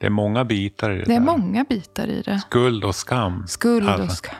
[0.00, 1.26] Det är många bitar i det Det är där.
[1.26, 2.38] många bitar i det.
[2.38, 3.46] Skuld och skam.
[3.46, 4.34] Skuld Alltså, och skam.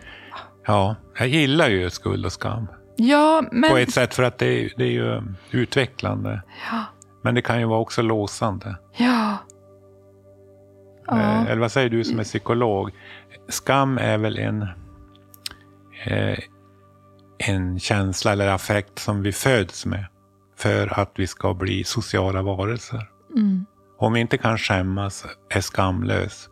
[0.67, 2.67] Ja, jag gillar ju skuld och skam.
[2.97, 3.71] Ja, men...
[3.71, 6.43] På ett sätt för att det är, det är ju utvecklande.
[6.71, 6.85] Ja.
[7.23, 8.77] Men det kan ju vara också låsande.
[8.97, 9.37] Ja.
[11.07, 11.19] Ja.
[11.21, 12.91] Eh, Eller vad säger du som är psykolog?
[13.49, 14.63] Skam är väl en,
[16.07, 16.39] eh,
[17.39, 20.07] en känsla eller affekt som vi föds med.
[20.59, 23.11] För att vi ska bli sociala varelser.
[23.37, 23.67] Mm.
[24.01, 26.49] Om vi inte kan skämmas, är skamlös,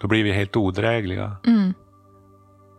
[0.00, 1.36] då blir vi helt odrägliga.
[1.46, 1.74] Mm.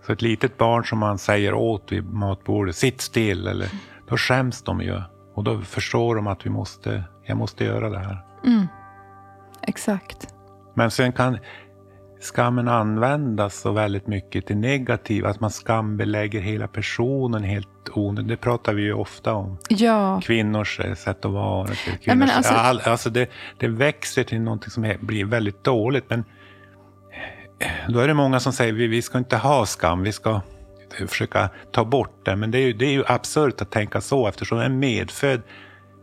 [0.06, 3.70] Så ett litet barn som man säger åt vid matbordet, sitt still, eller,
[4.08, 5.02] då skäms de ju.
[5.36, 8.26] Och då förstår de att vi måste, jag måste göra det här.
[8.46, 8.68] Mm.
[9.62, 10.28] Exakt.
[10.76, 11.38] Men sen kan
[12.22, 18.30] skammen användas så väldigt mycket till negativ, att man skambelägger hela personen helt onödigt.
[18.30, 19.58] Det pratar vi ju ofta om.
[19.70, 20.22] Ja.
[20.24, 21.68] Kvinnors eh, sätt att vara.
[21.68, 26.10] Till Ja, men alltså- all, alltså det, det växer till någonting som blir väldigt dåligt.
[26.10, 26.20] Men
[27.60, 30.42] eh, då är det många som säger vi, vi ska inte ha skam, vi ska
[31.08, 32.36] försöka ta bort det.
[32.36, 35.42] Men det är ju, det är ju absurt att tänka så eftersom det är medfödd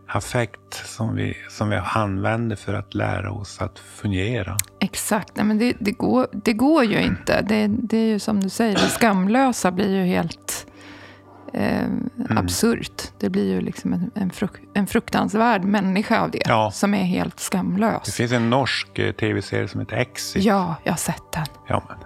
[0.09, 4.57] affekt som vi, som vi använder för att lära oss att fungera.
[4.81, 5.37] Exakt.
[5.37, 7.43] Nej, men det, det, går, det går ju inte.
[7.43, 10.67] Det, det är ju som du säger, det skamlösa blir ju helt
[11.53, 11.85] eh,
[12.29, 12.39] Mm.
[12.39, 13.03] absurt.
[13.19, 16.43] Det blir ju liksom en, en, fruk, en fruktansvärd människa av det.
[16.45, 16.71] Ja.
[16.71, 18.15] Som är helt Det skamlös.
[18.17, 20.45] finns en norsk eh, tv-serie som heter Exit.
[20.45, 21.45] Ja, jag har sett den.
[21.69, 21.97] Ja, men,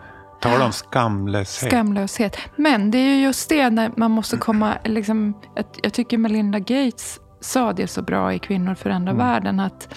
[0.40, 1.70] tala om skamlöshet.
[1.70, 2.36] Skamlöshet.
[2.56, 4.74] Men det är ju just det när man måste komma...
[4.84, 5.34] Liksom,
[5.82, 9.26] jag tycker Melinda Gates sa det så bra i Kvinnor förändrar Mm.
[9.26, 9.60] världen.
[9.60, 9.94] att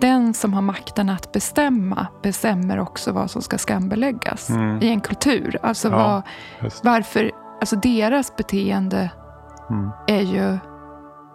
[0.00, 4.82] den som har makten att bestämma bestämmer också vad som ska skambeläggas Mm.
[4.82, 5.58] i en kultur.
[5.62, 6.22] Alltså Ja,
[6.60, 9.10] vad, varför, alltså deras beteende
[9.70, 9.90] Mm.
[10.06, 10.58] är ju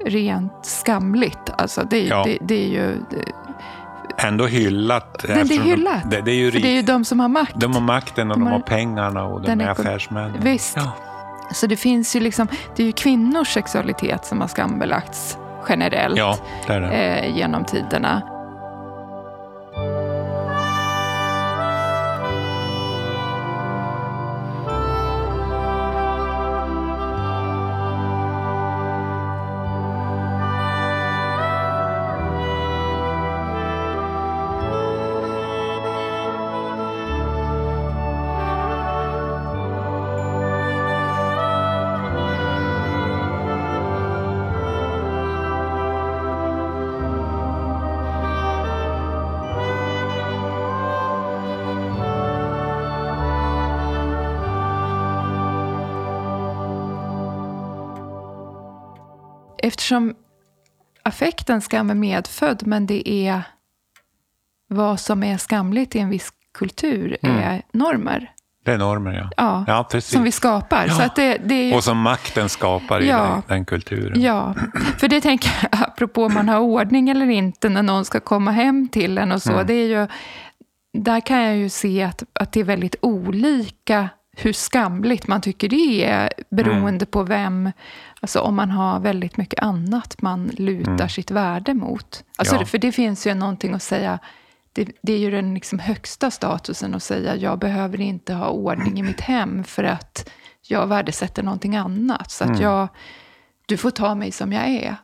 [0.06, 1.50] rent skamligt.
[1.58, 2.24] Alltså det, är- Ja.
[2.24, 3.32] det, det är ju, det,
[4.28, 5.20] Ändå hyllat.
[5.28, 6.12] det är hyllat.
[6.12, 7.54] Det, är ju för det är ju de som har makt.
[7.60, 10.34] de har makten och De de, har- pengarna och de är affärsmän.
[10.40, 10.78] Visst.
[10.78, 10.92] Ja.
[11.52, 15.38] Så det finns ju liksom, det är ju kvinnors sexualitet som har skambelagts
[15.70, 16.88] generellt ja, det det.
[16.88, 18.22] eh, genom tiderna.
[59.86, 60.16] Eftersom
[61.04, 63.42] affekten skam är medfödd, men det är
[64.68, 68.32] vad som är skamligt i en viss kultur är normer.
[68.66, 69.30] Det är normer, ja.
[69.38, 70.12] Ja, Ja, precis.
[70.14, 70.88] som vi skapar.
[70.88, 71.06] Så Ja.
[71.06, 73.18] att det, det är Och som makten skapar i Ja.
[73.24, 74.22] den, den kulturen.
[74.22, 74.54] Ja,
[74.98, 78.52] för det tänker jag, apropå om man har ordning eller inte när någon ska komma
[78.52, 79.52] hem till en och så.
[79.54, 79.68] Mm.
[79.68, 80.08] Det är ju,
[80.94, 85.70] där kan jag ju se att, att det är väldigt olika hur skamligt man tycker
[85.70, 87.06] det är beroende Mm.
[87.12, 87.72] på vem,
[88.22, 92.24] alltså om man har väldigt mycket annat man lutar sitt värde mot.
[92.38, 92.62] Alltså, Mm.
[92.62, 92.66] Ja.
[92.68, 94.20] För det finns ju någonting att säga,
[94.74, 99.00] det, det är ju den liksom högsta statusen att säga jag behöver inte ha ordning
[99.00, 100.30] i mitt hem för att
[100.68, 102.32] jag värdesätter någonting annat.
[102.32, 102.62] Så att Mm.
[102.62, 102.88] jag,
[103.66, 104.96] du får ta mig som jag är.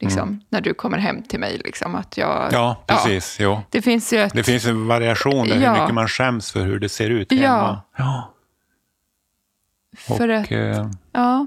[0.00, 1.60] Liksom, När du kommer hem till mig.
[1.64, 2.50] Liksom, att jag, Mm.
[2.52, 3.36] Ja, precis.
[3.40, 3.60] Jo.
[3.70, 4.32] Det finns ju ett...
[4.32, 5.72] Det finns en variation där, Ja.
[5.74, 7.42] hur mycket man skäms för hur det ser ut hemma.
[7.44, 7.82] Ja.
[7.96, 8.32] Ja.
[10.10, 11.46] Och, för att, eh, ja,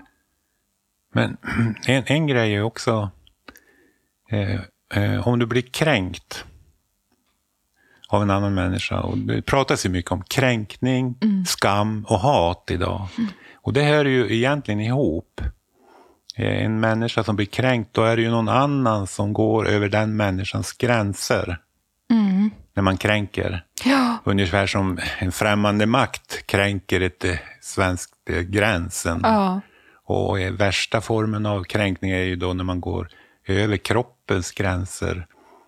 [1.14, 1.38] men
[1.88, 3.10] en, en grej är också,
[4.32, 4.60] eh,
[5.04, 6.46] eh, om du blir kränkt
[8.08, 11.46] av en annan människa, och det pratas ju mycket om kränkning, Mm.
[11.46, 13.08] skam och hat idag.
[13.56, 15.42] Och det hör ju egentligen ihop.
[16.36, 19.90] Eh, En människa som blir kränkt, då är det ju någon annan som går över
[19.90, 21.58] den människans gränser.
[22.12, 23.66] mm, När man kränker.
[23.86, 27.36] ja, Ungefär som en främmande makt kränker ett eh,
[28.26, 29.20] svenskt eh, gränsen.
[29.24, 29.62] ja,
[30.06, 33.10] Och värsta formen av kränkning är ju då när man går
[33.48, 35.28] över kroppens gränser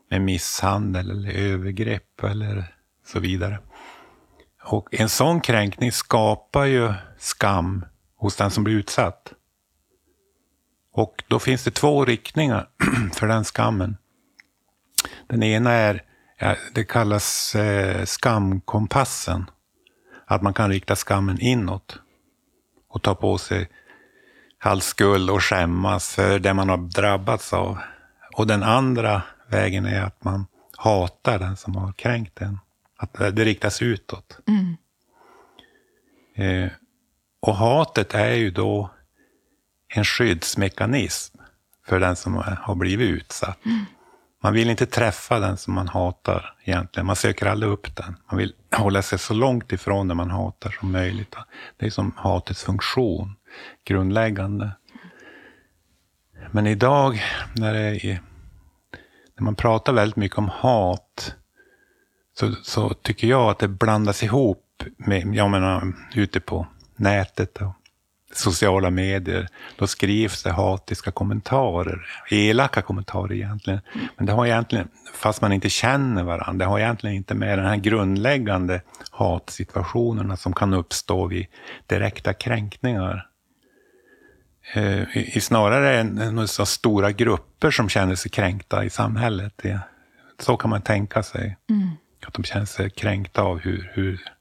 [0.09, 2.73] med misshandel eller övergrepp eller
[3.05, 3.59] så vidare.
[4.63, 7.85] Och en sån kränkning skapar ju skam
[8.17, 9.33] hos den som blir utsatt.
[10.93, 12.69] Och då finns det två riktningar
[13.13, 13.97] för den skammen.
[15.27, 16.01] Den ena är,
[16.73, 19.45] det kallas eh, skamkompassen.
[20.29, 21.99] Att man kan rikta skammen inåt
[22.97, 23.69] och ta på sig
[24.59, 27.77] all skuld och skämmas för det man har drabbats av.
[28.33, 30.45] Och den andra vägen är att man
[30.77, 32.59] hatar den som har kränkt en.
[32.97, 34.39] Att det riktas utåt.
[34.47, 34.77] Mm.
[36.35, 36.71] Eh,
[37.39, 38.89] och hatet är ju då
[39.87, 41.37] en skyddsmekanism
[41.85, 43.65] för den som har blivit utsatt.
[43.65, 43.85] Mm.
[44.47, 47.05] Man vill inte träffa den som man hatar egentligen.
[47.05, 48.15] Man söker aldrig upp den.
[48.31, 51.35] Man vill hålla sig så långt ifrån den man hatar som möjligt.
[51.77, 53.35] Det är som hatets funktion,
[53.85, 54.71] grundläggande.
[56.51, 57.21] Men idag
[57.55, 58.21] när, det är,
[59.35, 61.35] när man pratar väldigt mycket om hat
[62.39, 67.73] så, så tycker jag att det blandas ihop med, jag menar, ute på nätet och
[68.33, 69.47] sociala medier.
[69.75, 73.79] Då skrivs det hatiska kommentarer, elaka kommentarer egentligen.
[74.17, 77.65] Men det har egentligen, fast man inte känner varandra, det har egentligen inte med den
[77.65, 78.81] här grundläggande
[79.11, 81.45] hatsituationerna som kan uppstå vid
[81.87, 83.27] direkta kränkningar.
[84.73, 89.61] Eh, I, snarare än så stora grupper som känner sig kränkta i samhället.
[90.39, 91.57] Så kan man tänka sig.
[91.69, 91.89] Mm.
[92.27, 94.36] Att de känner sig kränkta av hur, hur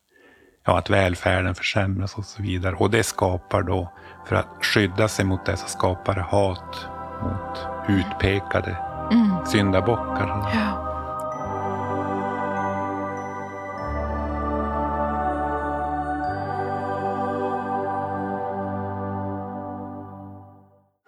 [0.66, 2.74] ja, att välfärden försämras och så vidare.
[2.74, 3.92] Och det skapar då,
[4.28, 6.86] för att skydda sig mot det, så skapar det hat
[7.22, 8.76] mot utpekade
[9.12, 9.46] Mm.
[9.46, 10.50] syndabockar.
[10.54, 10.82] Ja.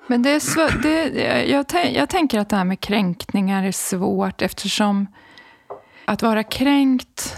[0.06, 0.72] Men det är svårt.
[0.82, 1.08] Det,
[1.44, 5.06] jag, jag tänker att det här med kränkningar är svårt eftersom
[6.05, 7.38] att vara kränkt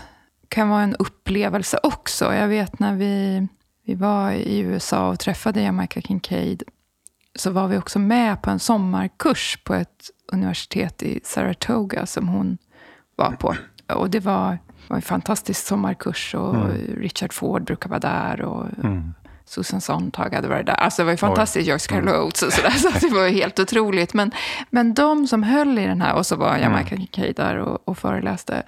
[0.50, 2.35] kan vara en upplevelse också.
[2.35, 3.47] Jag vet när vi,
[3.87, 6.62] vi var i USA och träffade Jamaica Kincaid
[7.35, 12.58] så var vi också med på en sommarkurs på ett universitet i Saratoga som hon
[13.17, 13.56] var på.
[13.94, 14.58] Och det var,
[14.88, 16.56] var en fantastisk sommarkurs och
[16.96, 19.14] Richard Ford brukar vara där och Mm.
[19.44, 20.75] Susan Sontag hade varit där.
[20.75, 22.70] Alltså det var ju fantastiskt, Joyce Carol Oates och sådär.
[23.00, 24.14] Så det var ju helt otroligt.
[24.14, 24.31] Men,
[24.70, 27.99] men de som höll i den här, och så var Jamaica Kincaid där och, och
[27.99, 28.62] föreläste.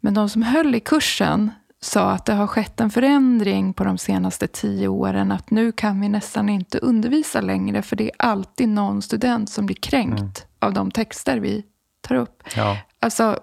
[0.00, 1.50] Men de som höll i kursen
[1.80, 5.32] sa att det har skett en förändring på de senaste tio åren.
[5.32, 7.82] Att nu kan vi nästan inte undervisa längre.
[7.82, 11.64] För det är alltid någon student som blir kränkt av de texter vi
[12.00, 12.42] tar upp.
[12.56, 12.78] Ja.
[13.00, 13.38] Alltså,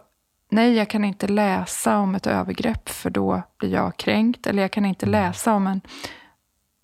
[0.51, 4.47] nej, jag kan inte läsa om ett övergrepp för då blir jag kränkt.
[4.47, 5.81] Eller jag kan inte läsa om en...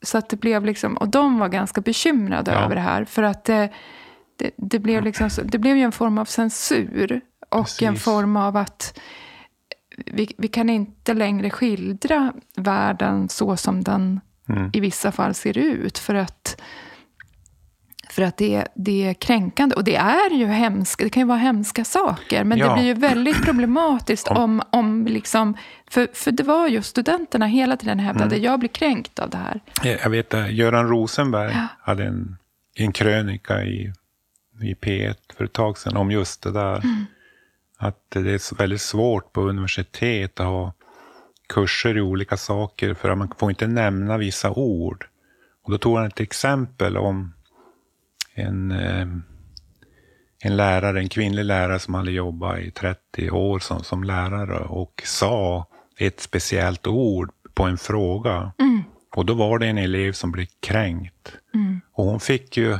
[0.05, 0.97] Så att det blev liksom...
[0.97, 2.57] Och de var ganska bekymrade Ja.
[2.59, 3.05] över det här.
[3.05, 3.69] För att det,
[4.37, 7.21] det, det, blev liksom, så- det blev ju en form av censur.
[7.49, 8.03] Och en Precis.
[8.03, 8.99] form av att
[10.05, 14.19] vi, vi kan inte längre skildra världen så som den
[14.49, 14.69] Mm.
[14.73, 15.97] i vissa fall ser ut.
[15.97, 16.61] För att,
[18.09, 19.75] för att det, det är kränkande.
[19.75, 22.43] Och det är ju hemska, det kan ju vara hemska saker.
[22.43, 22.73] Men det Ja.
[22.73, 25.57] blir ju väldigt problematiskt om, om liksom,
[25.91, 28.45] för, för det var ju studenterna hela tiden hävdade, Mm.
[28.45, 29.59] jag blir kränkt av det här.
[29.83, 31.67] Jag vet att Göran Rosenberg Ja.
[31.81, 32.37] hade en,
[32.75, 33.93] en krönika i,
[34.61, 36.75] i P1 för ett tag sedan om just det där.
[36.83, 37.05] Mm.
[37.81, 40.73] Att det är väldigt svårt på universitet att ha
[41.49, 45.05] kurser i olika saker för att man får inte nämna vissa ord.
[45.63, 47.33] Och då tog han ett exempel om
[48.33, 49.07] en, eh,
[50.39, 55.01] en lärare, en kvinnlig lärare som hade jobbat i 30 år som, som lärare och
[55.05, 55.67] sa
[55.97, 58.51] ett speciellt ord på en fråga.
[59.15, 61.31] Och då var det en elev som blev kränkt.
[61.93, 62.77] Och hon fick ju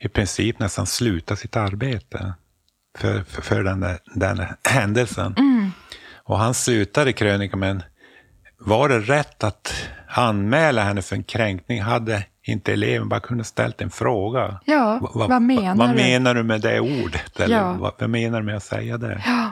[0.00, 2.34] i princip nästan sluta sitt arbete
[2.98, 5.34] för, för, för den, där, den händelsen.
[6.24, 7.82] Och han slutade krönikan med en,
[8.58, 9.74] var det rätt att
[10.08, 11.82] anmäla henne för en kränkning?
[11.82, 14.60] Hade inte eleven bara kunnat ställt en fråga?
[14.64, 15.94] Ja, Va- vad menar vad du?
[15.94, 17.40] menar du med det ordet?
[17.40, 17.72] Eller Ja.
[17.80, 19.22] vad, vad menar du med att säga det?
[19.26, 19.50] Ja.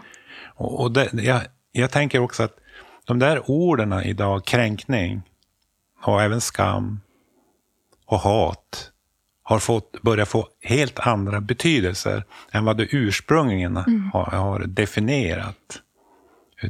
[0.54, 1.40] Och, och det, jag,
[1.72, 2.52] jag tänker också att
[3.04, 5.22] de där orden idag, kränkning
[6.04, 7.00] och även skam
[8.06, 8.90] och hat,
[9.42, 13.76] har fått, börjat få helt andra betydelser än vad det ursprungligen
[14.12, 15.56] har, har definierat.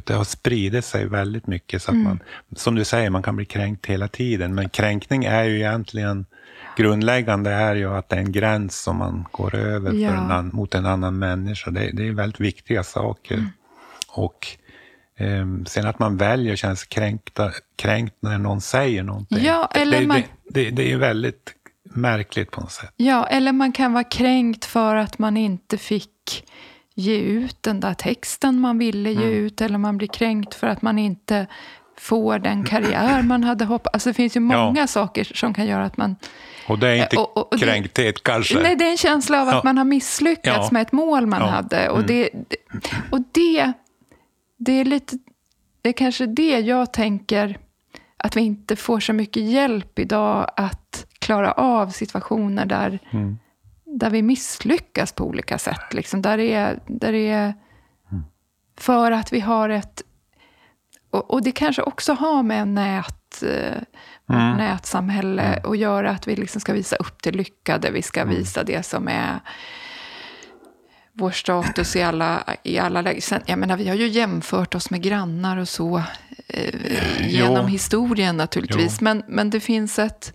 [0.03, 2.19] Det har spridit sig väldigt mycket så att man,
[2.55, 4.55] som du säger, man kan bli kränkt hela tiden.
[4.55, 6.25] Men kränkning är ju egentligen,
[6.77, 10.09] grundläggande är ju att det är en gräns som man går över Ja.
[10.39, 11.71] en mot en annan människa.
[11.71, 13.45] Det, det är väldigt viktiga saker.
[14.07, 14.47] Och
[15.17, 19.43] ehm, sen att man väljer sig kränkta, kränkt när någon säger någonting.
[19.43, 21.53] Ja, eller det, man- det, det, det är väldigt
[21.95, 22.93] märkligt på något sätt.
[22.97, 26.45] Ja, eller man kan vara kränkt för att man inte fick
[26.95, 29.29] ge ut den där texten man ville ge Mm.
[29.45, 29.61] ut.
[29.61, 31.47] Eller man blir kränkt för att man inte
[31.97, 33.93] får den karriär man hade hoppats.
[33.93, 34.87] Alltså det finns ju många Ja.
[34.87, 36.15] saker som kan göra att man...
[36.67, 38.59] Och det är inte Eh, och- och- och det- kränkthet kanske.
[38.61, 39.61] Nej, det är en känsla av att Ja.
[39.63, 40.69] man har misslyckats Ja.
[40.71, 41.41] med ett mål man.
[41.41, 41.53] Mm.
[41.53, 41.89] hade.
[41.89, 42.29] Och, det,
[43.11, 43.71] och det,
[44.57, 45.17] det är lite...
[45.81, 47.57] Det är kanske det jag tänker
[48.17, 53.37] att vi inte får så mycket hjälp idag att klara av situationer där, Mm.
[53.85, 55.93] där vi misslyckas på olika sätt.
[55.93, 56.21] Liksom.
[56.21, 57.53] Där, det är, där är
[58.77, 60.01] För att vi har ett...
[61.09, 63.81] Och, och det kanske också har med nät, eh,
[64.29, 64.57] Mm.
[64.57, 66.11] nätsamhälle att göra.
[66.11, 67.91] Att vi liksom ska visa upp det lyckade.
[67.91, 68.35] Vi ska Mm.
[68.35, 69.39] visa det som är
[71.13, 73.21] vår status i alla, i alla lägen.
[73.21, 75.97] Sen, Jag menar, vi har ju jämfört oss med grannar och så
[76.47, 77.67] eh, genom jo.
[77.67, 79.01] historien naturligtvis.
[79.01, 80.33] Men, men det finns ett...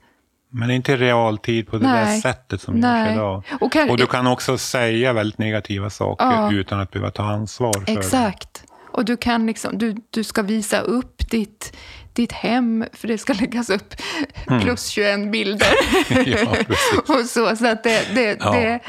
[0.50, 2.20] Men inte i realtid på det där Nej.
[2.20, 3.04] sättet som Nej.
[3.06, 3.42] görs idag.
[3.60, 6.52] Och kan- Och du kan också säga väldigt negativa saker Ja.
[6.52, 7.92] utan att behöva ta ansvar för det.
[7.92, 8.64] Exakt.
[8.92, 11.76] Och du kan liksom, du, du ska visa upp ditt,
[12.12, 13.94] ditt hem, för det ska läggas upp
[14.62, 15.68] plus 21 bilder.
[16.10, 16.24] Mm.
[16.38, 16.56] Ja,
[17.14, 18.50] och så, så att det, det, Ja.
[18.52, 18.80] det,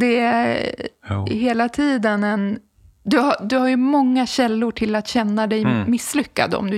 [0.00, 0.74] det är
[1.10, 1.26] Jo.
[1.30, 2.58] hela tiden en...
[3.06, 5.90] Du har, du har ju många källor till att känna dig Mm.
[5.90, 6.76] misslyckad om du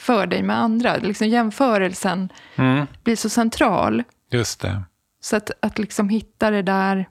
[0.00, 0.96] jämför dig med andra.
[0.96, 4.02] Liksom jämförelsen Mm, blir så central.
[4.30, 4.82] just det.
[5.22, 7.08] Så att, att liksom hitta det där...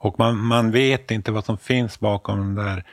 [0.00, 2.84] Och man, man vet inte vad som finns bakom de där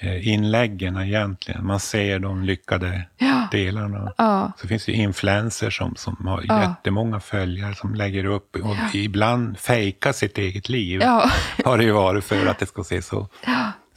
[0.00, 1.66] eh, inläggen egentligen.
[1.66, 3.48] Man ser de lyckade Ja.
[3.52, 4.12] delarna.
[4.18, 4.52] Ja.
[4.56, 6.62] Så finns det influencers som, som har Ja.
[6.62, 11.00] jättemånga följare som lägger upp och ibland fejkar sitt eget liv.
[11.02, 11.30] Ja.
[11.64, 13.28] Har det ju varit för att det ska se så,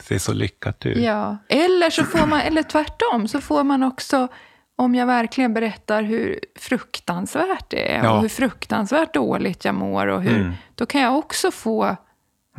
[0.00, 0.98] se så lyckat ut.
[1.04, 4.28] Ja, eller så får man, eller tvärtom, så får man också,
[4.76, 8.12] om jag verkligen berättar hur fruktansvärt det är Ja.
[8.12, 10.52] och hur fruktansvärt dåligt jag mår och hur, Mm.
[10.74, 11.96] då kan jag också få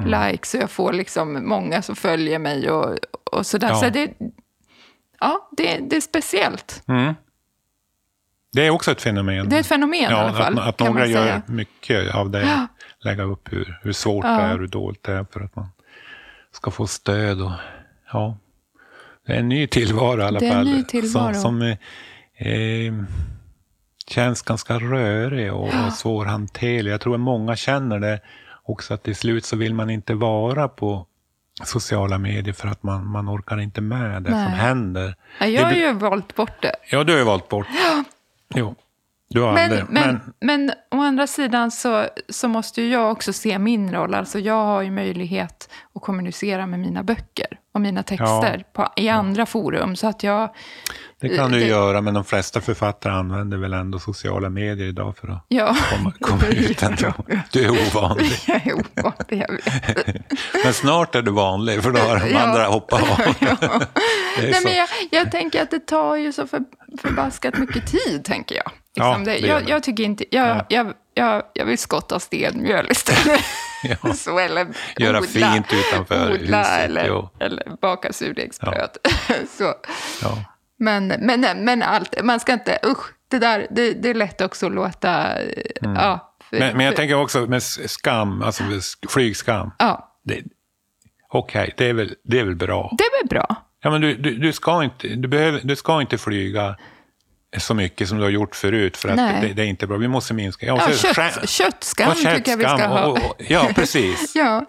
[0.06, 2.98] likes och jag får liksom många som följer mig och,
[3.32, 3.70] och sådär.
[3.70, 3.76] Ja.
[3.76, 4.14] Så det,
[5.20, 6.84] ja, det, det är speciellt.
[6.88, 7.14] Mm.
[8.52, 9.50] Det är också ett fenomen.
[9.50, 11.42] Det är ett fenomen i ja, alla fall, Att, att några gör säga.
[11.48, 12.68] mycket av det.
[13.00, 14.32] Lägga upp hur, hur svårt Ja.
[14.32, 15.68] det är hur dåligt det är för att man
[16.52, 17.42] ska få stöd.
[17.42, 17.52] Och,
[18.12, 18.38] ja.
[19.28, 20.66] Det är en ny tillvaro i alla Det är en fall.
[20.74, 21.34] ny tillvaro.
[21.34, 22.94] Som, som eh, eh,
[24.08, 26.92] känns ganska rörig och, och svårhanterlig.
[26.92, 28.20] Jag tror att många känner det
[28.64, 31.06] också att till slut så vill man inte vara på
[31.64, 34.46] sociala medier för att man, man orkar inte med det Nej.
[34.46, 35.16] som händer.
[35.40, 36.76] Ja, jag har Det ju valt bort det.
[36.92, 37.68] Ja, du har ju valt bort.
[38.56, 38.76] Jo,
[39.30, 39.86] du har Men, aldrig.
[39.90, 44.14] men, Men, men, å andra sidan så, så måste ju jag också se min roll.
[44.14, 49.10] Alltså jag har ju möjlighet att kommunicera med mina böcker och mina texter på, i
[49.10, 49.96] andra forum.
[49.96, 50.50] Så att jag,
[51.22, 55.18] det kan du det- göra, men de flesta författare använder väl ändå sociala medier idag
[55.18, 57.14] för att ja, komma, komma ut ändå.
[57.52, 58.32] Du är ovanlig.
[58.48, 60.16] jag är ovanlig, jag vet.
[60.64, 62.40] Men snart är du vanlig, för då har de Ja.
[62.40, 63.18] andra hoppat av.
[63.40, 66.60] Det Nej, men jag, jag tänker att det tar ju så för,
[67.02, 68.72] förbaskat mycket tid, tänker jag.
[68.94, 69.72] Ja, Liksom det, det gör jag, det.
[69.72, 70.26] jag tycker inte...
[70.32, 70.66] Jag, Ja.
[70.70, 73.42] jag, jag, jag vill skotta stenmjöl istället.
[74.04, 74.14] Ja.
[74.14, 74.68] så, eller
[74.98, 77.30] Göra odla, fint utanför odla, huset, Eller, jo.
[77.40, 78.90] eller baka surdegsbröd.
[79.58, 79.74] så.
[80.22, 80.44] Ja.
[80.80, 82.80] Men, men, men allt, man ska inte...
[82.86, 85.28] Usch, det där, det, det är lätt också att låta...
[85.82, 86.68] Ja, för, Mm.
[86.68, 88.64] Men, men jag för- tänker också med skam, alltså
[89.10, 89.72] flygskam.
[89.80, 90.20] Ja,
[91.30, 92.92] Okej, det, är väl, det är väl bra.
[92.98, 93.56] det är väl bra.
[93.82, 96.76] Ja, men du, du, du, ska inte, du, behöver, du ska inte flyga
[97.58, 99.98] så mycket som du har gjort förut, för att det, det är inte bra.
[99.98, 100.66] Vi måste minska.
[100.66, 103.06] Ja, kött, skär- köttskam Ja, tycker jag vi ska ha.
[103.06, 104.32] och- och- Ja, precis.
[104.36, 104.66] ja,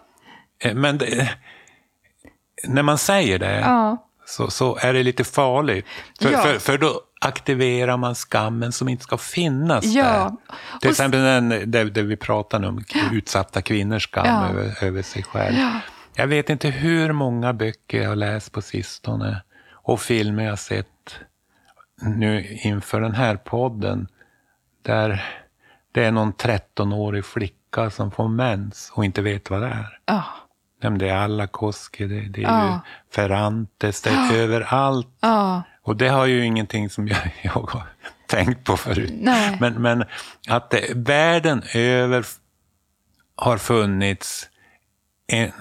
[0.65, 1.31] Eh, Men det,
[2.67, 5.87] när man säger det ja, så, så är det lite farligt.
[6.21, 6.43] För, Ja.
[6.43, 10.03] för, för då aktiverar man skammen som inte ska finnas Ja.
[10.05, 10.31] där.
[10.81, 15.23] Till exempel den, där, där vi pratar nu om utsatta kvinnors skam över, över sig
[15.23, 15.57] själv.
[15.59, 15.71] Ja.
[16.17, 20.87] Jag vet inte hur många böcker jag har läst på sistone och filmer jag sett
[22.03, 24.09] nu inför den här podden
[24.83, 25.25] där
[25.93, 29.99] det är någon 13-årig flicka som får mens och inte vet vad det är.
[30.07, 30.25] ja,
[30.91, 32.73] Det är alla Koski, det, det är Ja.
[32.73, 32.79] ju
[33.15, 35.09] Ferrantes, det är överallt.
[35.21, 35.63] ja.
[35.83, 37.83] Och det har ju ingenting som jag, jag har
[38.27, 39.13] tänkt på förut.
[39.21, 39.57] Nej.
[39.61, 40.05] Men, men
[40.49, 42.25] att det, världen över
[43.37, 44.49] har funnits
[45.27, 45.53] en,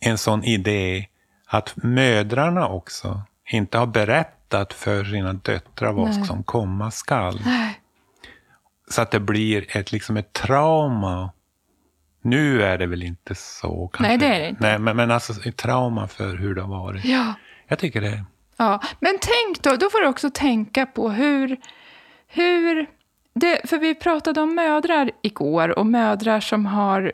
[0.00, 1.08] en sån idé
[1.46, 4.33] att mödrarna också inte har berättat
[4.72, 6.24] för sina döttrar vad Nej.
[6.24, 7.40] som komma skall.
[7.44, 7.80] Nej.
[8.90, 11.30] Så att det blir ett, liksom ett trauma.
[12.22, 14.08] Nu är det väl inte så kanske.
[14.08, 14.62] Nej, det är det inte.
[14.62, 17.04] Nej, men, men alltså ett trauma för hur det har varit.
[17.04, 17.34] Ja.
[17.68, 18.24] Jag tycker det.
[18.56, 21.56] Ja, men tänk då, då får du också tänka på hur,
[22.26, 22.86] hur
[23.34, 27.12] det, för vi pratade om mödrar igår och mödrar som har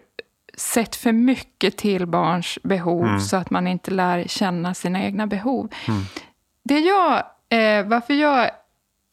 [0.57, 5.69] sett för mycket till barns behov så att man inte lär känna sina egna behov.
[6.71, 8.51] Det jag, eh, varför jag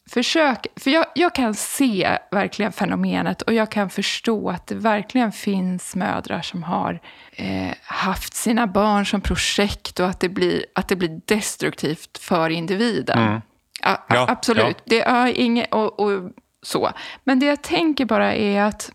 [0.10, 5.32] försöker, för jag, jag kan se verkligen fenomenet och jag kan förstå att det verkligen
[5.32, 7.00] finns mödrar som har
[7.32, 12.50] eh, haft sina barn som projekt och att det blir, att det blir destruktivt för
[12.50, 13.20] individen.
[13.20, 13.42] A-
[13.84, 14.66] a- Ja, absolut.
[14.66, 14.74] ja.
[14.86, 16.92] Det är inget, och, och så.
[17.24, 18.92] Men det jag tänker bara är att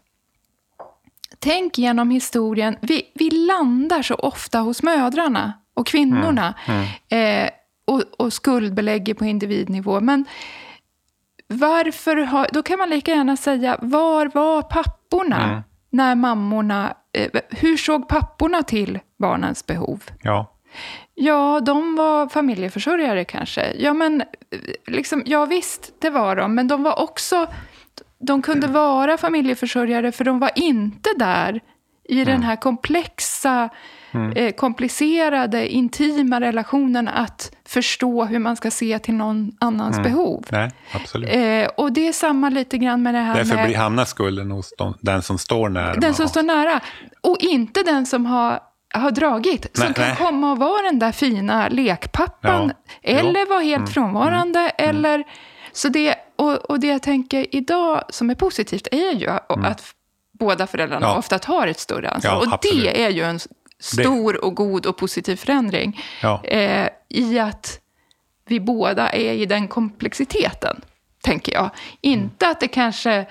[1.38, 2.76] Tänk genom historien.
[2.80, 6.54] Vi, vi landar så ofta hos mödrarna och kvinnorna.
[6.66, 6.86] Mm.
[7.10, 7.44] Mm.
[7.46, 7.50] Eh,
[7.84, 10.00] och, och skuldbelägger på individnivå.
[10.00, 10.24] Men
[11.48, 15.62] varför har, då kan man lika gärna säga, var var papporna mm.
[15.90, 16.94] när mammorna...
[17.12, 20.02] Eh, hur såg papporna till barnens behov?
[20.22, 20.58] Ja.
[21.14, 23.72] Ja, de var familjeförsörjare kanske.
[23.78, 24.26] Ja, men eh,
[24.86, 26.54] liksom, ja visst, det var de.
[26.54, 27.46] Men de var också...
[28.18, 31.60] De kunde vara familjeförsörjare för de var inte där
[32.04, 32.26] i mm.
[32.34, 33.68] den här komplexa
[34.12, 34.32] mm.
[34.32, 40.12] eh, komplicerade, intima relationen att förstå hur man ska se till någon annans mm.
[40.12, 40.46] behov.
[40.50, 41.30] Nej, absolut.
[41.32, 43.66] Eh, och det är samma lite grann med det här Därför med...
[43.66, 45.94] blir hamnar skulden hos de, den som står nära.
[45.94, 46.80] Den som står nära.
[47.20, 48.60] Och inte den som har
[48.94, 49.76] har dragit.
[49.76, 50.16] Som nej, kan nej.
[50.16, 52.72] komma och vara den där fina lekpappan.
[53.00, 54.58] Ja, eller vara helt mm, frånvarande.
[54.58, 55.24] Mm, mm, eller,
[55.72, 59.94] så det, och, och det jag tänker idag som är positivt är ju att
[60.38, 61.18] båda föräldrarna ja.
[61.18, 62.32] ofta tar ett större ansvar.
[62.32, 62.84] Ja, och absolut.
[62.84, 63.40] det är ju en
[63.82, 66.00] stor och god och positiv förändring.
[66.22, 66.44] Ja.
[66.44, 67.80] Eh, I att
[68.46, 70.80] vi båda är i den komplexiteten,
[71.22, 71.70] tänker jag.
[72.00, 73.26] Inte att det kanske eh,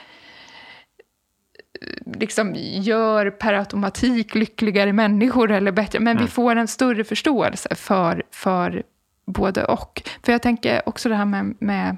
[2.16, 6.26] liksom gör per automatik lyckligare människor eller bättre, men mm.
[6.26, 8.84] vi får en större förståelse för, för
[9.26, 10.02] både och.
[10.24, 11.98] För jag tänker också det här med, med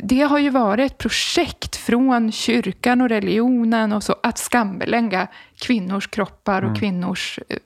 [0.00, 5.26] det har ju varit ett projekt från kyrkan och religionen och så att skambelägga
[5.58, 6.80] kvinnors kroppar och mm.
[6.80, 7.38] kvinnors...
[7.48, 7.56] Eh,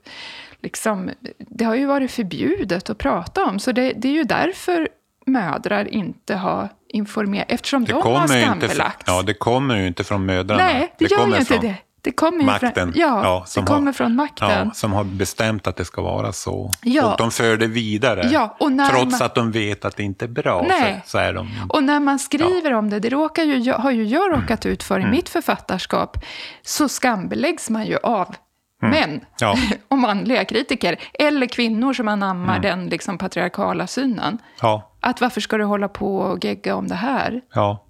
[0.60, 4.88] liksom, det har ju varit förbjudet att prata om, så det, det är ju därför
[5.26, 9.04] mödrar inte har informerat, eftersom det de har skambelagts.
[9.06, 10.64] Ja, det kommer ju inte från mödrarna.
[10.64, 11.60] Nej, det, det gör ju inte från...
[11.60, 11.76] det.
[12.04, 12.72] Det kommer makten.
[12.74, 14.50] Från, ja, ja det kommer har, från makten.
[14.50, 16.70] Ja, som har bestämt att det ska vara så.
[16.82, 17.12] Ja.
[17.12, 18.28] Och de för det vidare.
[18.32, 18.56] Ja,
[18.90, 20.64] trots man, att de vet att det inte är bra.
[20.68, 21.02] Nej.
[21.04, 21.48] Så, så är de.
[21.68, 24.98] Och när man skriver om det, det råkar ju, har ju jag råkat ut för
[24.98, 25.10] i mm.
[25.10, 26.16] mitt författarskap,
[26.62, 28.34] så skambeläggs man ju av
[28.82, 29.00] Mm.
[29.00, 29.56] män ja.
[29.88, 30.96] och manliga kritiker.
[31.12, 32.62] Eller kvinnor som anammar mm.
[32.62, 34.38] den liksom patriarkala synen.
[34.60, 34.92] Ja.
[35.00, 37.40] Att varför ska du hålla på och gegga om det här?
[37.54, 37.84] Ja,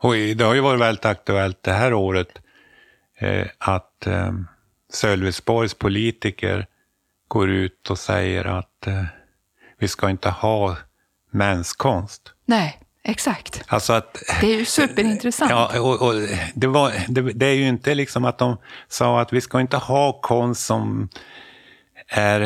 [0.00, 2.28] och det har ju varit väldigt aktuellt det här året
[3.58, 4.32] att eh,
[4.92, 6.66] Sölvesborgs politiker
[7.28, 9.04] går ut och säger att eh,
[9.78, 10.76] vi ska inte ha
[11.30, 12.32] mänskonst.
[12.46, 13.64] Nej, exakt.
[13.66, 15.50] Alltså att, det är ju superintressant.
[15.50, 16.14] Ja, och, och
[16.54, 18.56] det, var, det, det, är ju inte liksom att de
[18.88, 21.08] sa att vi ska inte ha konst som
[22.08, 22.40] är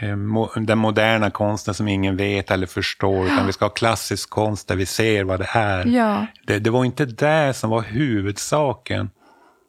[0.00, 4.68] eh, den moderna konsten som ingen vet eller förstår, utan vi ska ha klassisk konst
[4.68, 5.86] där vi ser vad det är.
[5.86, 6.26] Ja.
[6.46, 9.10] Det, det var inte det som var huvudsaken.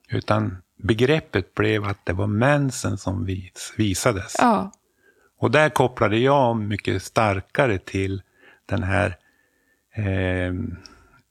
[0.10, 4.36] Utan begreppet blev att det var mensen som vis, visades.
[4.39, 4.72] Ja.
[5.39, 8.22] Och där kopplade jag mycket starkare till
[8.65, 9.18] den här
[9.96, 10.54] eh,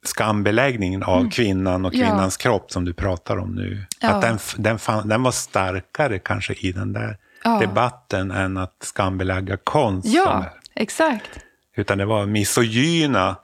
[0.05, 1.31] skambeläggningen av mm.
[1.31, 2.43] kvinnan och kvinnans ja.
[2.43, 3.85] kropp som du pratar om nu.
[4.01, 4.09] Ja.
[4.09, 7.17] Att den, den, fan, den var starkare kanske i den där
[7.61, 10.09] debatten än att skambelägga konst.
[10.09, 11.31] Ja, exakt.
[11.77, 13.37] Utan det var misogyna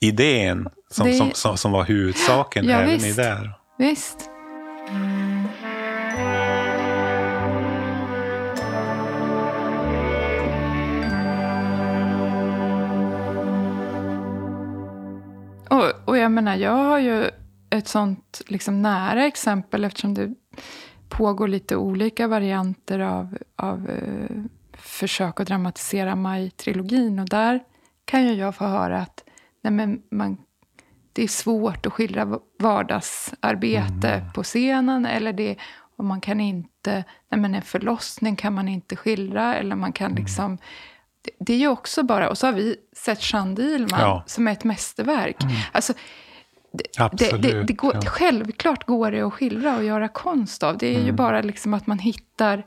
[0.00, 1.14] idén som, det...
[1.14, 3.06] som, som, som, var huvudsaken även visst.
[3.06, 3.52] i där.
[3.78, 4.30] Visst.
[15.70, 17.30] Och, och jag menar, jag har ju
[17.70, 20.34] ett sånt liksom nära exempel eftersom det
[21.08, 24.36] pågår lite olika varianter av, av eh,
[24.72, 27.18] försök att dramatisera Maj-trilogin.
[27.20, 27.60] Och där
[28.04, 29.24] kan ju jag få höra att
[29.62, 30.36] nej men man
[31.12, 34.32] det är svårt att skildra vardagsarbete mm.
[34.32, 35.06] på scenen.
[35.06, 35.56] Eller det,
[35.96, 39.54] och man kan inte, nej men en förlossning kan man inte skildra.
[39.54, 40.22] Eller man kan mm.
[40.22, 40.58] liksom,
[41.22, 44.24] det, det, är ju också bara, och så har vi sett Jean Dielman ja.
[44.26, 45.42] som är ett mästerverk.
[45.42, 45.56] Mm.
[45.72, 45.92] Alltså,
[46.72, 48.10] det, Absolut, det, det går, ja.
[48.10, 50.78] Självklart går det att skildra och göra konst av.
[50.78, 51.16] Det är ju mm.
[51.16, 52.66] bara liksom att man hittar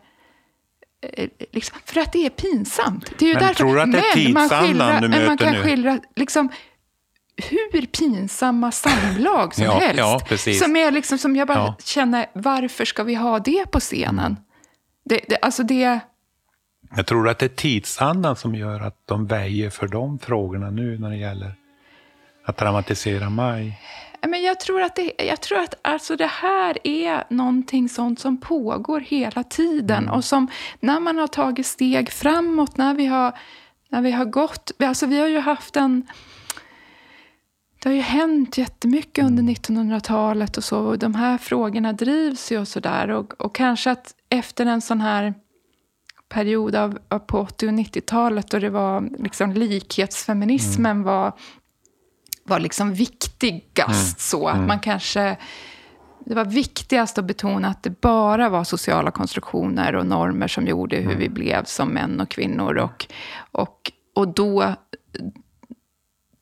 [1.02, 3.14] eh, Liksom, för att det är pinsamt.
[3.20, 5.54] Det är ju men därför, tror du att det är tidsandan du möter man kan
[5.54, 5.62] nu?
[5.62, 6.50] skildra liksom,
[7.36, 9.98] hur pinsamma samlag som ja, helst.
[9.98, 10.54] Ja.
[10.54, 11.76] Som, är liksom, som jag bara ja.
[11.84, 14.38] känner, varför ska vi ha det på scenen?
[15.06, 16.00] Det, det, alltså det...
[16.96, 21.00] Jag tror att det är tidsandan som gör att de väjer för de frågorna nu
[21.00, 21.56] när det gäller
[22.46, 23.80] att dramatisera Maj.
[24.28, 28.38] Men jag tror att, det, jag tror att alltså det här är någonting sånt som
[28.38, 30.04] pågår hela tiden.
[30.04, 30.14] Mm.
[30.14, 30.48] Och som
[30.80, 33.38] när man har tagit steg framåt, när vi har,
[33.90, 34.72] när vi har gått...
[34.80, 36.08] Alltså vi har ju haft en
[37.84, 40.80] det har ju hänt jättemycket under 1900-talet och så.
[40.80, 43.10] Och de här frågorna drivs ju och sådär.
[43.10, 45.34] Och, och kanske att efter en sån här
[46.30, 51.04] period av, av på 80 och 90-talet då det var liksom likhetsfeminismen mm.
[51.04, 51.34] var,
[52.44, 53.90] var liksom viktigast.
[53.90, 54.16] Mm.
[54.18, 54.68] Så att mm.
[54.68, 55.38] man kanske
[56.26, 60.98] det var viktigast att betona att det bara var sociala konstruktioner och normer som gjorde
[60.98, 62.78] hur vi blev som män och kvinnor.
[62.78, 63.06] Och,
[63.52, 64.76] och, och då,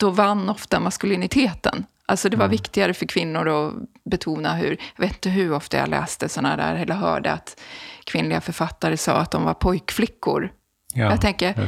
[0.02, 1.86] då vann ofta maskuliniteten.
[2.06, 2.52] Alltså det var Mm.
[2.52, 3.74] viktigare för kvinnor att
[4.12, 7.60] betona hur, jag vet inte hur ofta jag läste sådana där, eller hörde att
[8.04, 10.52] kvinnliga författare sa att de var pojkflickor.
[10.94, 11.62] Ja, Jag tänker, det.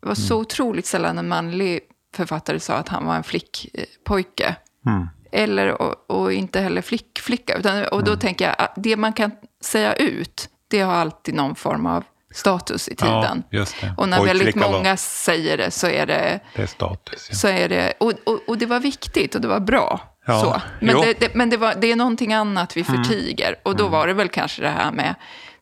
[0.00, 1.80] det var så otroligt sällan en manlig
[2.16, 4.56] författare sa att han var en flickpojke.
[4.86, 5.08] Mm.
[5.32, 7.56] Eller, och, och inte heller flickflicka.
[7.58, 11.54] Utan, och då tänker jag, att det man kan säga ut, det har alltid någon
[11.54, 12.04] form av
[12.34, 13.42] status i tiden.
[13.50, 13.64] Ja.
[13.96, 16.40] Och när väldigt Pojkflicka var- många säger det så är det...
[16.56, 17.26] Det är status.
[17.30, 17.36] Ja.
[17.36, 20.00] Så är det och, och, och det var viktigt och det var bra.
[20.26, 20.62] Ja, så.
[20.86, 23.04] Men, det, det, men det, var, det är någonting annat vi Mm.
[23.04, 23.56] förtiger.
[23.62, 25.14] Och då var det väl kanske det här med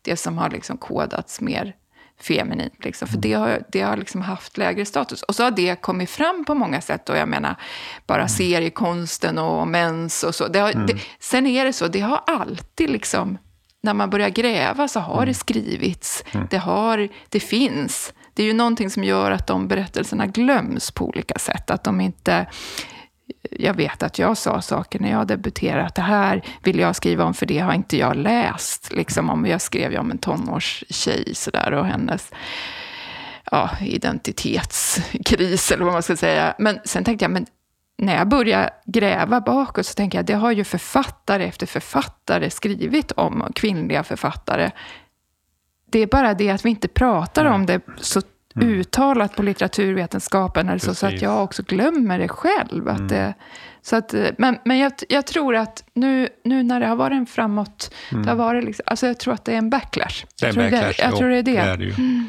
[0.03, 1.75] det som har liksom kodats mer
[2.21, 2.85] feminint.
[2.85, 3.07] Liksom.
[3.09, 3.13] Mm.
[3.13, 5.23] För det har, det har liksom haft lägre status.
[5.23, 7.09] Och så har det kommit fram på många sätt.
[7.09, 7.57] Och jag menar,
[8.07, 8.29] bara Mm.
[8.29, 10.49] seriekonsten och mens och så.
[10.49, 13.39] Det har, det, sen är det så, det har alltid liksom...
[13.85, 15.27] När man börjar gräva så har Mm.
[15.29, 16.25] det skrivits.
[16.51, 18.15] Det, har, det finns.
[18.35, 21.71] Det är ju någonting som gör att de berättelserna glöms på olika sätt.
[21.71, 22.47] Att de inte...
[23.51, 27.25] Jag vet att jag sa saker när jag debuterade, att det här vill jag skriva
[27.25, 28.93] om för det har inte jag läst.
[28.93, 32.31] Liksom om jag skrev ju om en tonårstjej sådär och hennes
[33.51, 36.55] ja, identitetskris eller vad man ska säga.
[36.59, 37.47] Men sen tänkte jag, men
[38.03, 43.13] när jag börjar gräva bakåt så tänker jag, det har ju författare efter författare skrivit
[43.13, 44.71] om, kvinnliga författare.
[45.91, 48.21] Det är bara det att vi inte pratar om det så
[48.55, 52.89] uttalat på litteraturvetenskapen, eller så, så att jag också glömmer det själv.
[52.89, 53.35] Att det,
[53.83, 57.27] så att, men men jag, jag tror att nu, nu när det har varit en
[57.27, 60.25] framåt, det har varit liksom, alltså jag tror att det är en backlash.
[60.41, 60.95] Det är tror backlash.
[60.99, 61.53] Jag tror det är det.
[61.53, 62.27] Det är, det ju.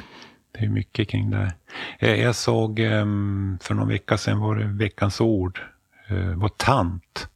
[0.59, 1.53] Det är mycket kring det.
[1.99, 5.61] Eh, Jag såg ehm, för någon vecka sedan var det Veckans ord.
[6.09, 7.27] eh, var tant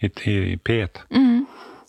[0.00, 0.98] i, i Pet.
[1.10, 1.46] Mm.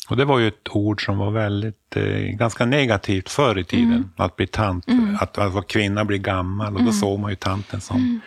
[0.09, 3.91] Och det var ju ett ord som var väldigt, eh, ganska negativt förr i tiden.
[3.93, 4.09] Mm.
[4.15, 4.85] Att bli tant,
[5.21, 6.67] att, att vara kvinna blir gammal.
[6.67, 6.93] Och då Mm.
[6.93, 8.21] såg man ju tanten som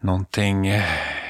[0.00, 0.84] någonting eh,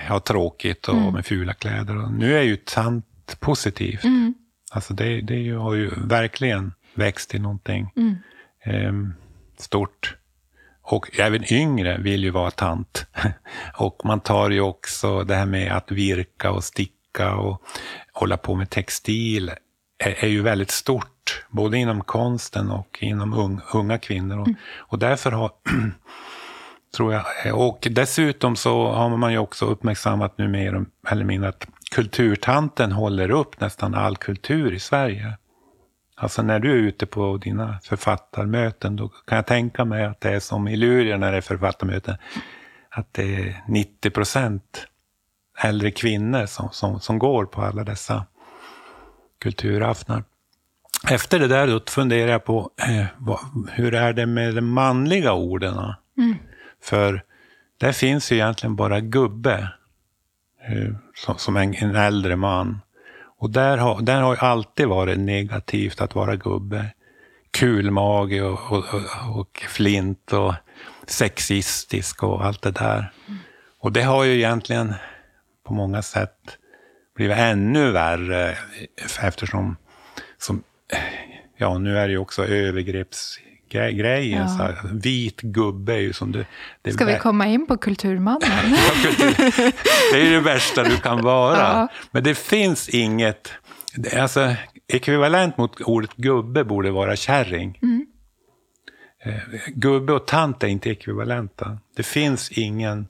[0.08, 1.12] ja, tråkigt och Mm.
[1.14, 1.96] med fula kläder.
[2.04, 4.04] Och nu är ju tant positivt.
[4.04, 4.34] Mm.
[4.72, 9.14] Alltså det, det ju, har ju verkligen växt till någonting Mm.
[9.60, 10.16] Stort.
[10.82, 13.06] Och även yngre vill ju vara tant.
[13.76, 17.62] och man tar ju också det här med att virka och sticka och
[18.12, 19.50] hålla på med textil
[19.98, 21.44] är, är ju väldigt stort.
[21.50, 24.40] Både inom konsten och inom ung, unga kvinnor.
[24.40, 25.50] Och, och därför har
[26.96, 27.24] tror jag.
[27.54, 33.30] Och dessutom så har man ju också uppmärksammat nu mer eller mindre att kulturtanten håller
[33.30, 35.38] upp nästan all kultur i Sverige.
[36.16, 40.30] Alltså när du är ute på dina författarmöten, då kan jag tänka mig att det
[40.30, 42.16] är som i Luleå när det är författarmöten,
[42.90, 44.86] att det är 90 procent
[45.58, 48.26] äldre kvinnor som, som, som går på alla dessa
[49.40, 50.24] kulturaftnar.
[51.10, 53.38] Efter det där då funderar jag på eh, vad,
[53.72, 55.94] hur är det med de manliga orden?
[56.82, 57.22] För
[57.78, 59.68] där finns ju egentligen bara gubbe
[60.68, 62.80] eh, som, som en, en äldre man.
[63.38, 66.86] Och där har, där har alltid varit negativt att vara gubbe.
[67.50, 68.84] Kulmage och, och,
[69.38, 70.54] och, flint och
[71.06, 73.12] sexistisk och allt det där.
[73.80, 74.94] Och det har ju egentligen
[75.66, 76.58] på många sätt
[77.16, 78.58] blivit ännu värre
[79.20, 79.76] eftersom
[80.38, 80.62] som,
[81.56, 82.46] ja, nu är det ju också
[83.74, 84.42] övergreppsgrejen.
[84.42, 84.48] Ja.
[84.48, 86.46] Så här, vit gubbe är ju som det...
[86.82, 88.76] det Ska vi komma in på kulturmannen?
[90.12, 91.58] Det är det värsta du kan vara.
[91.58, 91.88] Ja.
[92.10, 93.52] Men det finns inget...
[94.16, 94.54] Alltså,
[94.88, 97.78] ekvivalent mot ordet gubbe borde vara kärring.
[97.82, 98.06] Mm.
[99.24, 99.34] Eh,
[99.74, 101.78] Gubbe och tant är inte ekvivalenta.
[101.96, 103.08] Det finns ingen,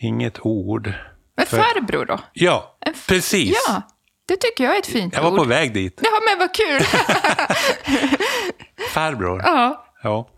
[0.00, 0.92] inget ord.
[1.36, 2.20] Men farbror då?
[2.32, 3.64] Ja, precis.
[3.68, 3.82] Ja,
[4.28, 5.38] det tycker jag är ett fint Jag var ord.
[5.38, 6.00] på väg dit.
[6.02, 6.82] Ja, men vad kul!
[8.94, 9.40] Farbror.
[9.44, 9.84] ja.
[10.02, 10.28] Ja.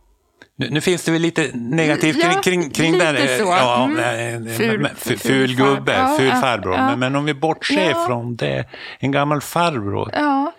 [0.56, 3.28] Nu, nu finns det väl lite negativt kring, Ja, kring, kring lite den.
[3.28, 3.44] eh, så.
[3.44, 3.98] Ja, Mm.
[4.46, 6.18] eh, Ful- ful, ful gubbe, farbror.
[6.18, 6.74] ful Ja, farbror.
[6.74, 6.86] ja.
[6.86, 8.06] Men, men om vi bortser Ja.
[8.06, 8.64] från det,
[8.98, 10.52] en gammal farbror, Ja,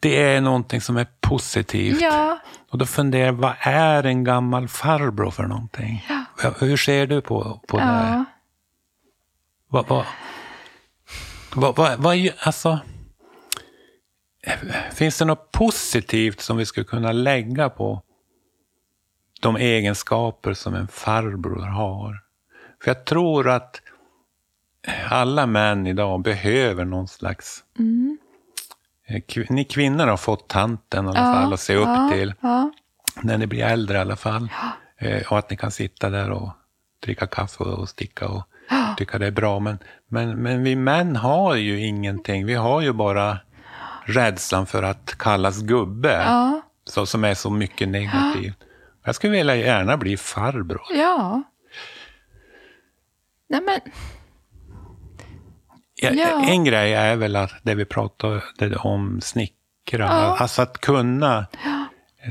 [0.00, 2.00] det är någonting som är positivt.
[2.00, 2.38] ja.
[2.70, 6.06] Och då funderar jag, vad är en gammal farbror för någonting?
[6.42, 7.82] Ja, Hur ser du på, på det?
[7.82, 8.24] ja.
[9.68, 10.04] Vad, vad,
[11.54, 12.78] vad, vad, vad, alltså,
[14.92, 18.02] finns det något positivt som vi skulle kunna lägga på
[19.40, 22.22] de egenskaper som en farbror har?
[22.82, 23.80] För jag tror att
[25.08, 27.64] alla män idag behöver någon slags...
[29.06, 32.10] Eh, kv- Ni kvinnor har fått tanten i alla Ja, fall att se upp ja,
[32.12, 32.34] till.
[32.40, 32.72] Ja.
[33.22, 34.48] När ni blir äldre i alla fall.
[34.96, 36.50] Eh, och att ni kan sitta där och
[37.02, 38.42] dricka kaffe och sticka och
[38.96, 39.60] tycka det är bra.
[39.60, 39.78] Men,
[40.08, 42.46] men, men vi män har ju ingenting.
[42.46, 43.38] Vi har ju bara
[44.04, 46.60] rädslan för att kallas gubbe, Ja.
[46.84, 48.56] så, som är så mycket negativt.
[49.04, 50.82] Jag skulle vilja gärna bli farbror.
[50.94, 51.42] Ja.
[53.48, 53.80] Nej men,
[55.94, 56.44] Ja, Ja.
[56.48, 61.46] En grej är väl att det vi pratade om snickra, alltså att kunna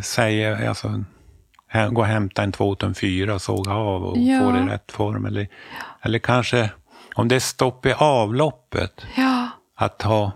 [0.03, 1.03] säga, alltså,
[1.91, 4.39] gå och hämta en 2004 och såga av och Ja.
[4.39, 5.25] få det i rätt form.
[5.25, 5.47] Eller,
[6.01, 6.71] eller kanske,
[7.15, 9.47] om det är stopp i avloppet, ja.
[9.75, 10.31] att ha,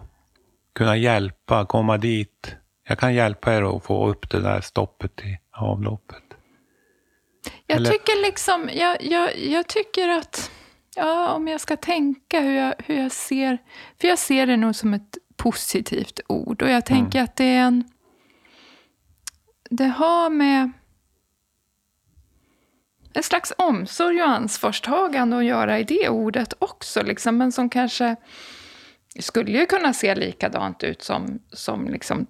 [0.76, 2.56] kunna hjälpa, komma dit.
[2.88, 6.24] Jag kan hjälpa er att få upp det där stoppet i avloppet.
[7.68, 10.52] Jag Eller- tycker liksom, jag, jag, jag tycker att,
[10.96, 13.58] ja, om jag ska tänka hur jag, hur jag ser,
[14.02, 17.60] för jag ser det nog som ett positivt ord och jag tänker att det är
[17.62, 17.84] en,
[19.70, 20.72] det har med
[23.14, 28.16] en slags omsorg och ansvarstagande att göra i det ordet också, liksom, men som kanske
[29.20, 32.28] skulle ju kunna se likadant ut som, som liksom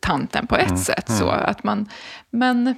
[0.00, 1.12] tanten på ett sätt.
[1.18, 1.88] Så att man,
[2.30, 2.74] men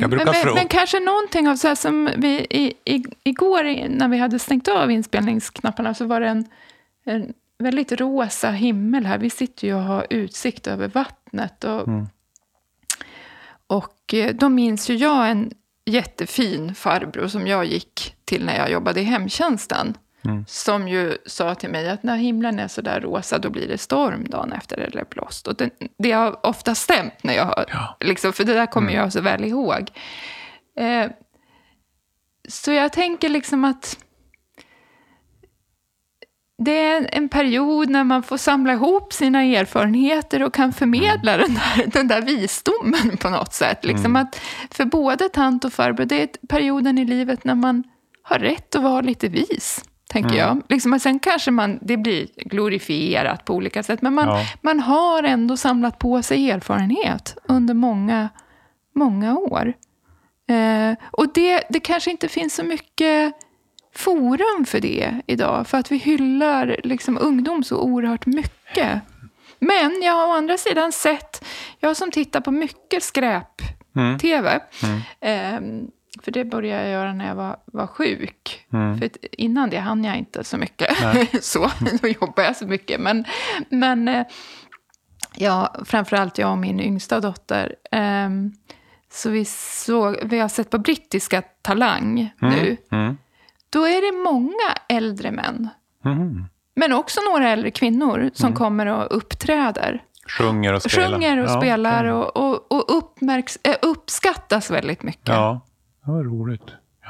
[0.00, 4.18] men, men, men kanske någonting av så här som vi i, i, igår när vi
[4.18, 6.46] hade stängt av inspelningsknapparna så var det en,
[7.04, 9.18] en väldigt rosa himmel här.
[9.18, 11.64] Vi sitter ju och har utsikt över vattnet.
[11.64, 11.88] Och,
[13.68, 15.52] och eh, då minns ju jag en
[15.84, 19.96] jättefin farbror som jag gick till när jag jobbade i hemtjänsten.
[20.46, 23.78] Som ju sa till mig att när himlen är så där rosa då blir det
[23.78, 25.46] storm dagen efter eller blåst.
[25.46, 27.96] Och det, det har ofta stämt när jag har, Ja.
[28.00, 29.90] liksom, för det där kommer jag så väl ihåg.
[30.78, 31.10] Eh,
[32.48, 33.98] så jag tänker liksom att
[36.58, 41.54] det är en period när man får samla ihop sina erfarenheter och kan förmedla den,
[41.54, 43.84] där, den där visdomen på något sätt.
[43.84, 44.40] Liksom att
[44.70, 47.84] för både tant och farbror, det är perioden i livet när man
[48.22, 50.62] har rätt att vara lite vis, tänker jag.
[50.68, 54.44] Liksom, och sen kanske man, det blir glorifierat på olika sätt, men man, Ja.
[54.62, 58.28] man har ändå samlat på sig erfarenhet under många,
[58.94, 59.72] många år.
[60.50, 63.34] Eh, och det, det kanske inte finns så mycket
[63.98, 69.00] forum för det idag, för att vi hyllar liksom ungdom så oerhört mycket.
[69.58, 71.44] Men jag har å andra sidan sett,
[71.80, 74.60] jag som tittar på mycket skräp-tv,
[75.20, 75.86] ehm,
[76.22, 78.66] för det började jag göra när jag var, var sjuk.
[78.98, 80.96] För att innan det hann jag inte så mycket.
[81.44, 81.70] så,
[82.02, 83.00] då jobbade jag så mycket.
[83.00, 83.24] Men,
[83.68, 84.26] men eh,
[85.36, 87.74] ja, framförallt jag och min yngsta dotter.
[87.92, 88.52] ehm,
[89.12, 92.76] så vi, såg, vi har sett på brittiska Talang nu.
[93.74, 93.84] Mm.
[93.84, 95.68] Då är det många äldre män.
[96.04, 96.44] Mm.
[96.76, 100.02] Men också några äldre kvinnor som kommer och uppträder.
[100.38, 101.08] Sjunger och spelar.
[101.12, 101.60] Sjunger och ja.
[101.60, 105.28] spelar och, och, och uppmärks, äh, uppskattas väldigt mycket.
[105.28, 105.60] Ja,
[106.04, 106.62] det var roligt.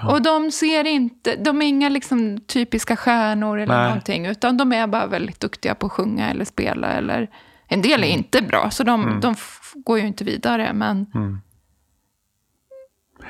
[0.03, 0.13] Ja.
[0.13, 3.89] Och de ser inte, de är inga liksom typiska stjärnor eller Nej.
[3.89, 6.89] någonting, utan de är bara väldigt duktiga på att sjunga eller spela.
[6.89, 7.31] Eller,
[7.67, 8.11] en del Mm.
[8.11, 10.73] är inte bra, så de, de f- går ju inte vidare.
[10.73, 11.39] Men Mm.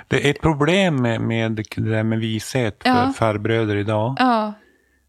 [0.08, 3.12] Det är ett problem med, med det där med vishet för Ja.
[3.16, 4.16] farbröder idag.
[4.18, 4.52] ja,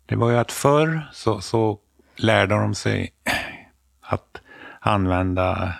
[0.06, 1.80] Det var ju att förr så, så
[2.16, 3.10] lärde de sig
[4.02, 4.42] att
[4.80, 5.74] använda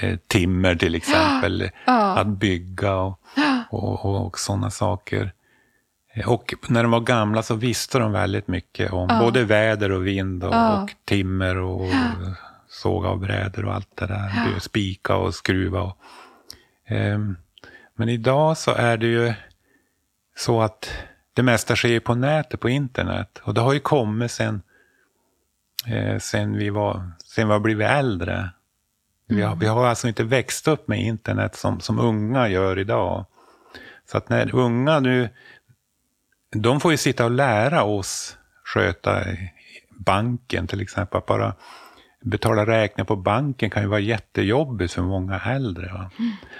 [0.00, 1.70] eh, timmer till exempel.
[1.86, 2.16] Ja.
[2.18, 3.20] Att bygga och,
[3.70, 5.32] och, och, och sådana saker.
[6.14, 10.06] Eh, Och när de var gamla så visste de väldigt mycket om både väder och
[10.06, 10.82] vind och, Ja.
[10.82, 11.86] och timmer och
[12.68, 14.58] såga av brädor och allt det där.
[14.60, 15.80] Spika och skruva.
[15.82, 15.96] Och,
[16.86, 17.36] ehm,
[17.96, 19.34] men idag så är det ju
[20.36, 20.90] så att
[21.34, 23.40] det mesta sker på nätet, på internet.
[23.42, 24.62] Och det har ju kommit sen,
[25.86, 28.50] eh, sen, vi, var, sen vi har blivit äldre.
[29.28, 33.26] Vi, har, vi har alltså inte växt upp med internet som, som unga gör idag.
[34.10, 35.28] Så att när unga nu,
[36.52, 39.24] de får ju sitta och lära oss sköta
[39.90, 41.20] banken till exempel.
[41.26, 41.54] Bara
[42.26, 45.92] betala räkningar på banken kan ju vara jättejobbigt för många äldre.
[45.92, 46.10] Va?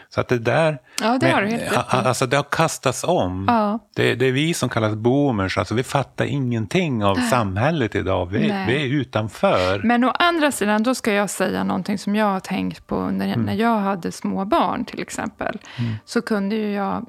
[0.09, 3.45] Så att det där, Ja, det har men- du Alltså det har kastats om.
[3.49, 3.79] Ja.
[3.97, 8.27] Det, det är vi som kallas boomers, alltså vi fattar ingenting av samhället idag.
[8.27, 8.67] Vi, Nej.
[8.67, 9.81] vi är utanför.
[9.85, 13.27] Men å andra sidan, då ska jag säga någonting som jag har tänkt på när,
[13.27, 13.43] Mm.
[13.43, 15.59] när jag hade små barn till exempel.
[16.05, 17.07] Så kunde ju jag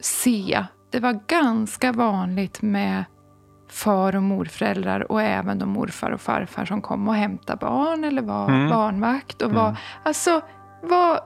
[0.00, 3.04] se, det var ganska vanligt med
[3.76, 8.22] far och morföräldrar och även de morfar och farfar som kom och hämtade barn eller
[8.22, 8.70] var Mm.
[8.70, 9.42] barnvakt.
[9.42, 10.40] Och var, Alltså,
[10.82, 11.20] var,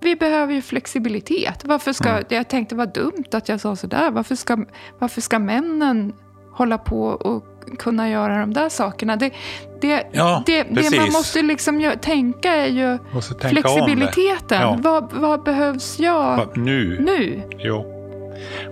[0.00, 1.64] vi behöver ju flexibilitet.
[1.64, 2.24] Varför ska, Mm.
[2.28, 4.10] Jag tänkte vad dumt att jag sa sådär.
[4.10, 4.58] Varför ska,
[4.98, 6.12] varför ska männen
[6.52, 7.44] hålla på och
[7.78, 9.16] kunna göra de där sakerna?
[9.16, 9.32] Det,
[9.80, 14.60] det, Ja, det, det man måste liksom tänka är ju tänka flexibiliteten.
[14.62, 14.76] Ja.
[14.82, 16.96] Vad, vad behövs jag Va, Nu.
[17.00, 17.42] nu?
[17.58, 17.92] Jo.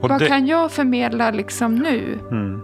[0.03, 2.19] Och Vad det, kan jag förmedla liksom nu?
[2.31, 2.61] mm.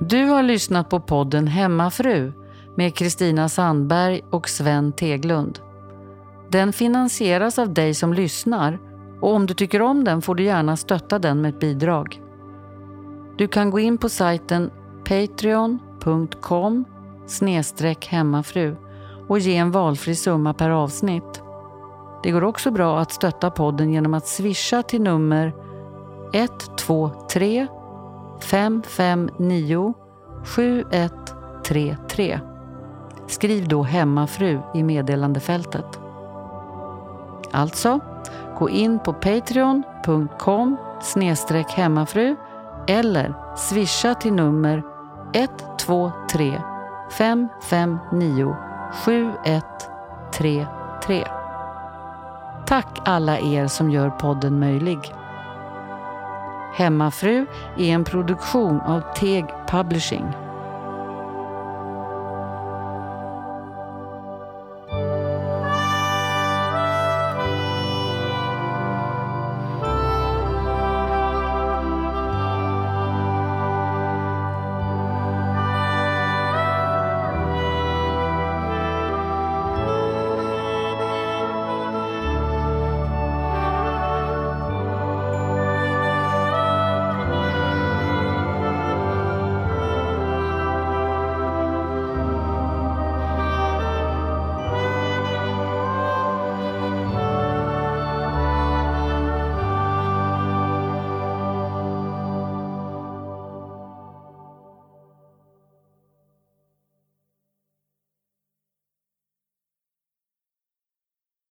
[0.00, 2.32] Du har lyssnat på podden Hemmafru
[2.76, 5.58] med Kristina Sandberg och Sven Teglund.
[6.48, 8.78] Den finansieras av dig som lyssnar
[9.20, 12.20] och om du tycker om den får du gärna stötta den med ett bidrag.
[13.36, 14.70] Du kan gå in på sajten
[15.04, 16.84] patreon.com
[18.08, 18.76] hemmafru
[19.28, 21.43] och ge en valfri summa per avsnitt.
[22.24, 25.52] Det går också bra att stötta podden genom att swisha till nummer
[26.32, 27.66] 123
[28.40, 29.94] 559
[30.44, 32.40] 7133.
[33.26, 36.00] Skriv då hemmafru i meddelandefältet.
[37.50, 38.00] Alltså,
[38.58, 40.76] gå in på patreon.com
[41.68, 42.36] hemmafru
[42.88, 44.82] eller swisha till nummer
[45.32, 46.60] 123
[47.10, 48.56] 559
[49.04, 51.33] 7133.
[52.66, 54.98] Tack alla er som gör podden möjlig.
[56.74, 57.46] Hemmafru
[57.78, 60.43] är en produktion av Teg Publishing.